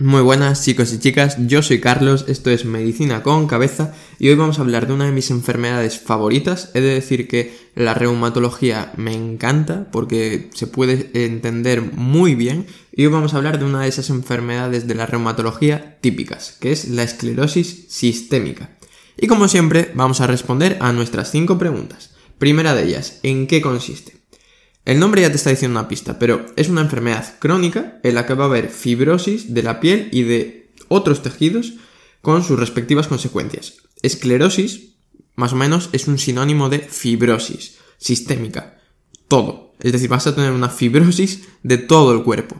[0.00, 4.36] Muy buenas chicos y chicas, yo soy Carlos, esto es Medicina con Cabeza y hoy
[4.36, 6.70] vamos a hablar de una de mis enfermedades favoritas.
[6.74, 13.06] He de decir que la reumatología me encanta porque se puede entender muy bien y
[13.06, 16.88] hoy vamos a hablar de una de esas enfermedades de la reumatología típicas, que es
[16.90, 18.78] la esclerosis sistémica.
[19.16, 22.10] Y como siempre vamos a responder a nuestras cinco preguntas.
[22.38, 24.17] Primera de ellas, ¿en qué consiste?
[24.88, 28.24] El nombre ya te está diciendo una pista, pero es una enfermedad crónica en la
[28.24, 31.74] que va a haber fibrosis de la piel y de otros tejidos
[32.22, 33.74] con sus respectivas consecuencias.
[34.00, 34.94] Esclerosis,
[35.34, 38.78] más o menos, es un sinónimo de fibrosis sistémica.
[39.28, 39.74] Todo.
[39.78, 42.56] Es decir, vas a tener una fibrosis de todo el cuerpo.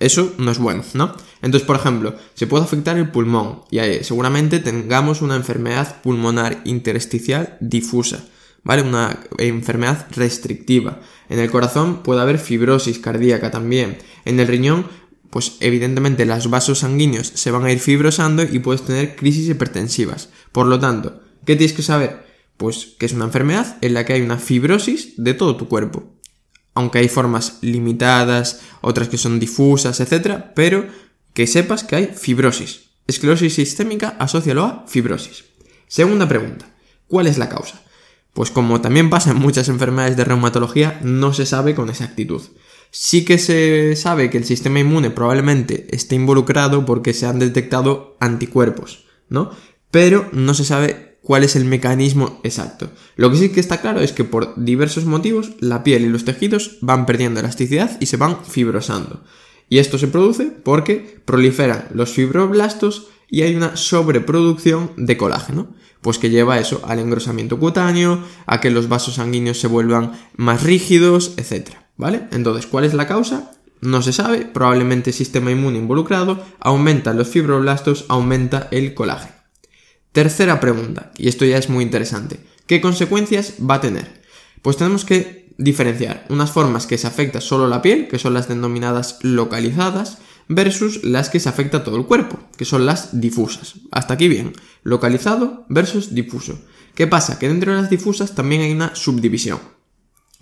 [0.00, 1.16] Eso no es bueno, ¿no?
[1.40, 6.60] Entonces, por ejemplo, se puede afectar el pulmón y ahí seguramente tengamos una enfermedad pulmonar
[6.66, 8.26] intersticial difusa,
[8.62, 8.82] ¿vale?
[8.82, 11.00] Una enfermedad restrictiva.
[11.28, 13.98] En el corazón puede haber fibrosis cardíaca también.
[14.24, 14.86] En el riñón,
[15.30, 20.28] pues evidentemente los vasos sanguíneos se van a ir fibrosando y puedes tener crisis hipertensivas.
[20.52, 22.26] Por lo tanto, ¿qué tienes que saber?
[22.56, 26.12] Pues que es una enfermedad en la que hay una fibrosis de todo tu cuerpo.
[26.74, 30.44] Aunque hay formas limitadas, otras que son difusas, etc.
[30.54, 30.86] Pero
[31.32, 32.90] que sepas que hay fibrosis.
[33.06, 35.44] Esclerosis sistémica, asócialo a fibrosis.
[35.88, 36.66] Segunda pregunta.
[37.08, 37.82] ¿Cuál es la causa?
[38.32, 42.42] Pues como también pasa en muchas enfermedades de reumatología, no se sabe con exactitud.
[42.90, 48.16] Sí que se sabe que el sistema inmune probablemente esté involucrado porque se han detectado
[48.20, 49.50] anticuerpos, ¿no?
[49.90, 52.90] Pero no se sabe cuál es el mecanismo exacto.
[53.16, 56.24] Lo que sí que está claro es que por diversos motivos la piel y los
[56.24, 59.22] tejidos van perdiendo elasticidad y se van fibrosando.
[59.68, 66.18] Y esto se produce porque proliferan los fibroblastos y hay una sobreproducción de colágeno, pues
[66.18, 71.34] que lleva eso al engrosamiento cutáneo, a que los vasos sanguíneos se vuelvan más rígidos,
[71.36, 71.70] etc.
[71.96, 72.28] ¿Vale?
[72.32, 73.52] Entonces, ¿cuál es la causa?
[73.80, 79.34] No se sabe, probablemente sistema inmune involucrado, aumenta los fibroblastos, aumenta el colágeno.
[80.12, 82.40] Tercera pregunta, y esto ya es muy interesante.
[82.66, 84.22] ¿Qué consecuencias va a tener?
[84.60, 88.48] Pues tenemos que diferenciar unas formas que se afecta solo la piel, que son las
[88.48, 90.18] denominadas localizadas,
[90.50, 93.74] versus las que se afecta a todo el cuerpo, que son las difusas.
[93.92, 94.52] Hasta aquí bien.
[94.82, 96.60] Localizado versus difuso.
[96.96, 97.38] ¿Qué pasa?
[97.38, 99.60] Que dentro de las difusas también hay una subdivisión.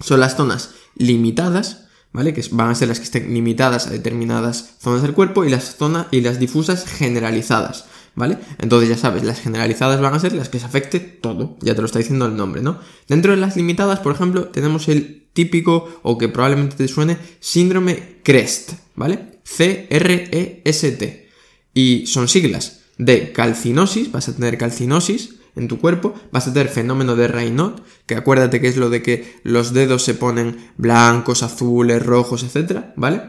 [0.00, 2.32] Son las zonas limitadas, ¿vale?
[2.32, 5.76] Que van a ser las que estén limitadas a determinadas zonas del cuerpo y las
[5.76, 8.38] zonas y las difusas generalizadas, ¿vale?
[8.58, 11.82] Entonces ya sabes, las generalizadas van a ser las que se afecte todo, ya te
[11.82, 12.80] lo está diciendo el nombre, ¿no?
[13.08, 18.20] Dentro de las limitadas, por ejemplo, tenemos el típico o que probablemente te suene síndrome
[18.22, 19.37] CREST, ¿vale?
[19.48, 21.28] C-R-E-S-T.
[21.74, 26.68] Y son siglas de calcinosis, vas a tener calcinosis en tu cuerpo, vas a tener
[26.68, 31.42] fenómeno de Raynaud, que acuérdate que es lo de que los dedos se ponen blancos,
[31.42, 33.22] azules, rojos, etc., ¿vale?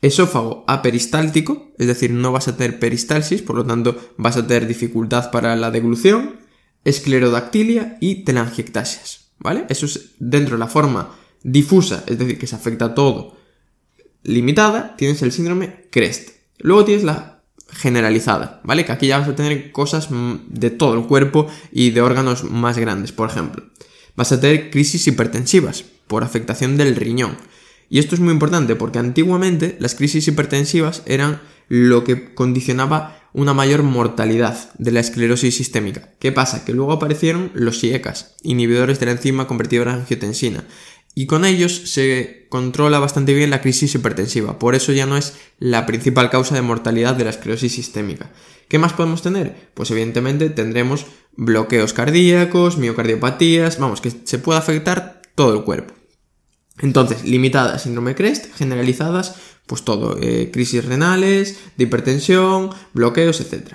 [0.00, 4.66] Esófago aperistáltico, es decir, no vas a tener peristalsis, por lo tanto vas a tener
[4.66, 6.40] dificultad para la deglución,
[6.84, 9.66] esclerodactilia y telangiectasias, ¿vale?
[9.68, 13.39] Eso es dentro de la forma difusa, es decir, que se afecta a todo
[14.22, 16.30] limitada, tienes el síndrome CREST.
[16.58, 17.42] Luego tienes la
[17.72, 18.84] generalizada, ¿vale?
[18.84, 20.08] Que aquí ya vas a tener cosas
[20.48, 23.64] de todo el cuerpo y de órganos más grandes, por ejemplo.
[24.16, 27.36] Vas a tener crisis hipertensivas por afectación del riñón.
[27.88, 33.54] Y esto es muy importante porque antiguamente las crisis hipertensivas eran lo que condicionaba una
[33.54, 36.10] mayor mortalidad de la esclerosis sistémica.
[36.18, 36.64] ¿Qué pasa?
[36.64, 40.64] Que luego aparecieron los IECAS, inhibidores de la enzima convertidora angiotensina,
[41.14, 45.34] y con ellos se controla bastante bien la crisis hipertensiva, por eso ya no es
[45.58, 48.30] la principal causa de mortalidad de la esclerosis sistémica.
[48.68, 49.70] ¿Qué más podemos tener?
[49.74, 51.06] Pues evidentemente tendremos
[51.36, 55.94] bloqueos cardíacos, miocardiopatías, vamos, que se puede afectar todo el cuerpo.
[56.78, 59.34] Entonces, limitadas, síndrome CREST, generalizadas,
[59.66, 63.74] pues todo, eh, crisis renales, de hipertensión, bloqueos, etc.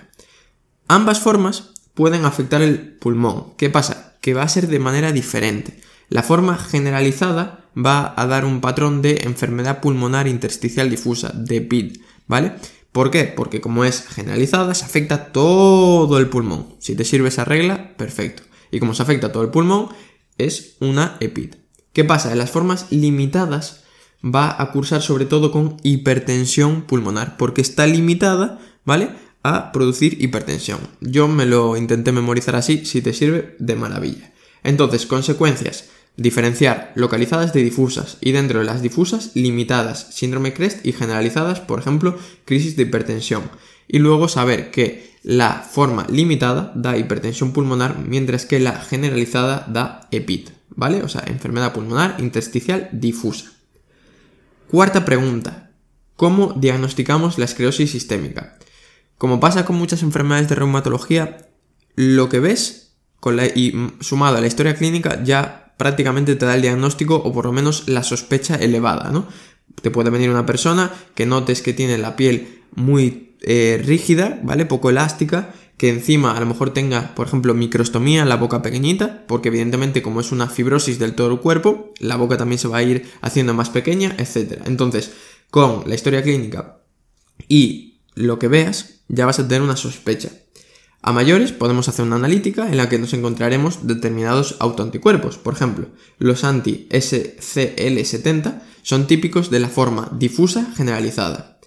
[0.88, 3.53] Ambas formas pueden afectar el pulmón.
[3.57, 4.17] ¿Qué pasa?
[4.22, 5.81] Que va a ser de manera diferente.
[6.10, 11.98] La forma generalizada va a dar un patrón de enfermedad pulmonar intersticial difusa, de PID,
[12.28, 12.54] ¿vale?
[12.91, 13.26] ¿Por qué?
[13.26, 16.76] Porque como es generalizada, se afecta todo el pulmón.
[16.79, 18.44] Si te sirve esa regla, perfecto.
[18.72, 19.90] Y como se afecta todo el pulmón,
[20.38, 21.56] es una EPID.
[21.91, 22.32] ¿Qué pasa?
[22.32, 23.84] En las formas limitadas
[24.24, 29.09] va a cursar sobre todo con hipertensión pulmonar, porque está limitada, ¿vale?
[29.44, 30.79] A producir hipertensión.
[31.02, 34.34] Yo me lo intenté memorizar así, si te sirve, de maravilla.
[34.64, 35.90] Entonces, consecuencias.
[36.17, 41.79] Diferenciar localizadas de difusas y dentro de las difusas limitadas, síndrome CREST y generalizadas, por
[41.79, 43.44] ejemplo, crisis de hipertensión.
[43.88, 50.08] Y luego saber que la forma limitada da hipertensión pulmonar mientras que la generalizada da
[50.12, 51.03] EPID, ¿vale?
[51.03, 53.52] O sea, enfermedad pulmonar intersticial difusa.
[54.70, 55.72] Cuarta pregunta.
[56.16, 58.58] ¿Cómo diagnosticamos la esclerosis sistémica?
[59.17, 61.50] Como pasa con muchas enfermedades de reumatología,
[61.96, 66.56] lo que ves con la, y sumado a la historia clínica ya prácticamente te da
[66.56, 69.28] el diagnóstico o por lo menos la sospecha elevada, ¿no?
[69.82, 74.66] Te puede venir una persona que notes que tiene la piel muy eh, rígida, ¿vale?
[74.66, 79.26] Poco elástica, que encima a lo mejor tenga, por ejemplo, microstomía en la boca pequeñita,
[79.28, 82.78] porque evidentemente como es una fibrosis del todo el cuerpo, la boca también se va
[82.78, 84.62] a ir haciendo más pequeña, etc.
[84.66, 85.12] Entonces,
[85.50, 86.80] con la historia clínica
[87.48, 90.30] y lo que veas, ya vas a tener una sospecha.
[91.07, 95.37] A mayores podemos hacer una analítica en la que nos encontraremos determinados autoanticuerpos.
[95.37, 101.59] Por ejemplo, los anti-SCL70 son típicos de la forma difusa generalizada.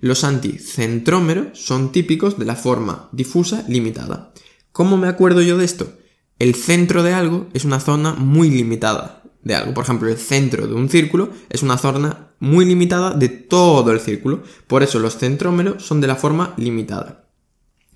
[0.00, 4.34] Los anticentrómeros son típicos de la forma difusa limitada.
[4.72, 5.90] ¿Cómo me acuerdo yo de esto?
[6.38, 9.72] El centro de algo es una zona muy limitada de algo.
[9.72, 14.00] Por ejemplo, el centro de un círculo es una zona muy limitada de todo el
[14.00, 14.42] círculo.
[14.66, 17.31] Por eso los centrómeros son de la forma limitada.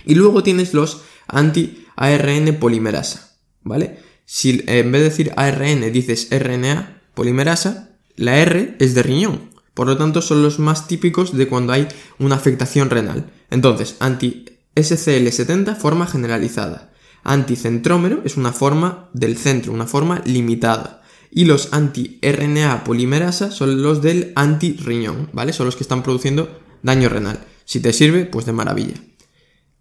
[0.06, 3.98] Y luego tienes los anti-ARN polimerasa, ¿vale?
[4.24, 9.50] Si en vez de decir ARN dices RNA polimerasa, la R es de riñón.
[9.74, 11.86] Por lo tanto, son los más típicos de cuando hay
[12.18, 13.30] una afectación renal.
[13.50, 16.92] Entonces, anti-SCL70, forma generalizada.
[17.24, 21.02] Anticentrómero es una forma del centro, una forma limitada.
[21.30, 25.52] Y los anti-RNA polimerasa son los del anti-riñón, ¿vale?
[25.52, 27.40] Son los que están produciendo daño renal.
[27.64, 28.94] Si te sirve, pues de maravilla.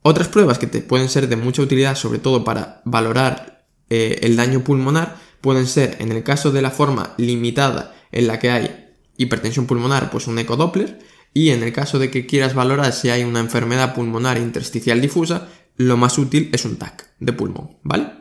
[0.08, 4.36] Otras pruebas que te pueden ser de mucha utilidad, sobre todo para valorar eh, el
[4.36, 8.94] daño pulmonar, pueden ser, en el caso de la forma limitada en la que hay
[9.18, 11.00] hipertensión pulmonar, pues un ecodoppler,
[11.34, 15.50] y en el caso de que quieras valorar si hay una enfermedad pulmonar intersticial difusa,
[15.76, 18.12] lo más útil es un TAC de pulmón, ¿vale?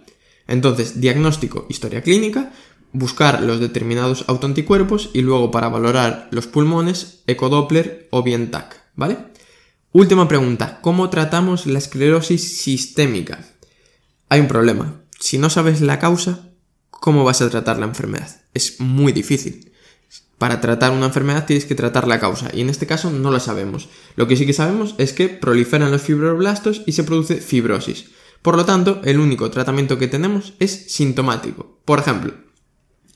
[0.46, 2.50] Entonces, diagnóstico, historia clínica,
[2.92, 9.33] buscar los determinados autoanticuerpos y luego para valorar los pulmones, ecodoppler o bien TAC, ¿vale?
[9.96, 13.46] Última pregunta, ¿cómo tratamos la esclerosis sistémica?
[14.28, 15.02] Hay un problema.
[15.20, 16.50] Si no sabes la causa,
[16.90, 18.42] ¿cómo vas a tratar la enfermedad?
[18.54, 19.70] Es muy difícil.
[20.36, 23.38] Para tratar una enfermedad tienes que tratar la causa y en este caso no la
[23.38, 23.88] sabemos.
[24.16, 28.06] Lo que sí que sabemos es que proliferan los fibroblastos y se produce fibrosis.
[28.42, 31.78] Por lo tanto, el único tratamiento que tenemos es sintomático.
[31.84, 32.34] Por ejemplo,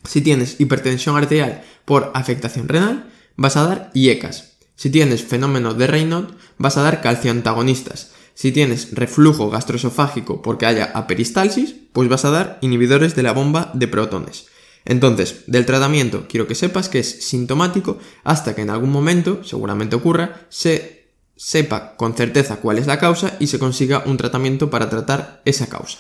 [0.05, 4.48] si tienes hipertensión arterial por afectación renal, vas a dar IECAS,
[4.79, 6.27] si tienes fenómeno de Raynaud,
[6.57, 8.13] vas a dar calcioantagonistas.
[8.35, 13.73] Si tienes reflujo gastroesofágico porque haya aperistalsis, pues vas a dar inhibidores de la bomba
[13.75, 14.47] de protones.
[14.85, 19.97] Entonces, del tratamiento quiero que sepas que es sintomático hasta que en algún momento, seguramente
[19.97, 24.89] ocurra, se sepa con certeza cuál es la causa y se consiga un tratamiento para
[24.89, 25.99] tratar esa causa.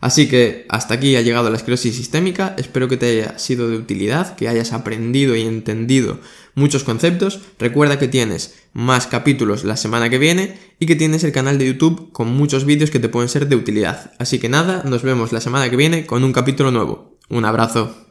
[0.00, 3.76] Así que hasta aquí ha llegado la esclerosis sistémica, espero que te haya sido de
[3.76, 6.18] utilidad, que hayas aprendido y entendido
[6.54, 11.32] muchos conceptos, recuerda que tienes más capítulos la semana que viene y que tienes el
[11.32, 14.12] canal de YouTube con muchos vídeos que te pueden ser de utilidad.
[14.18, 17.18] Así que nada, nos vemos la semana que viene con un capítulo nuevo.
[17.28, 18.09] Un abrazo.